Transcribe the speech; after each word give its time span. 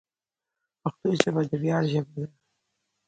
پښتو 0.81 1.09
ژبه 1.21 1.41
د 1.49 1.51
ویاړ 1.61 1.83
ژبه 1.91 2.11
ده. 2.21 2.25